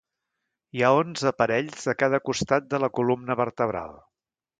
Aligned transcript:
Hi 0.77 0.81
ha 0.85 0.89
onze 1.01 1.31
parells 1.41 1.83
a 1.93 1.95
cada 1.99 2.21
costat 2.31 2.71
de 2.73 2.81
la 2.85 2.91
columna 3.01 3.37
vertebral. 3.43 3.95